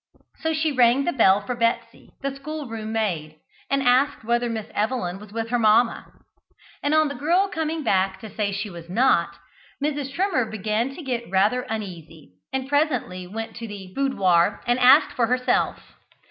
[0.39, 3.35] So she rang the bell for Betsy, the school room maid,
[3.69, 6.11] and asked whether Miss Evelyn was with her mamma;
[6.81, 9.35] and on the girl coming back to say she was not,
[9.79, 10.11] Mrs.
[10.11, 15.27] Trimmer began to get rather uneasy, and presently went to the boudoir and asked for
[15.27, 15.79] herself.